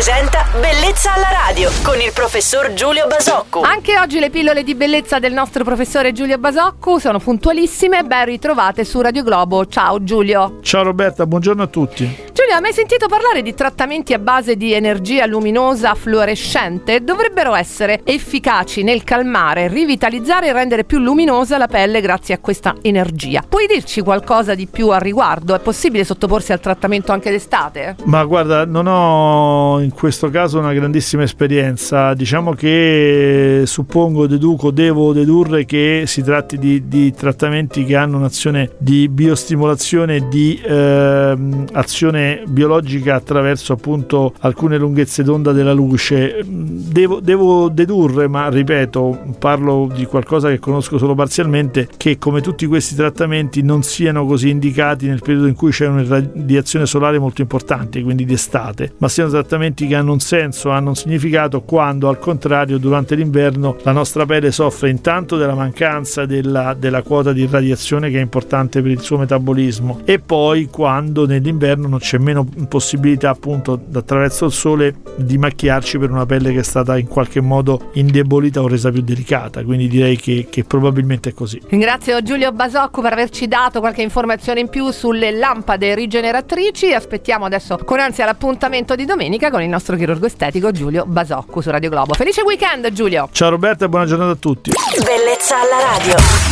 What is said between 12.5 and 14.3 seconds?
hai mai sentito parlare di trattamenti a